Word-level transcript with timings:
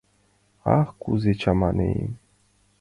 —Ах, 0.77 0.89
кузе 1.01 1.31
чаманем. 1.41 2.09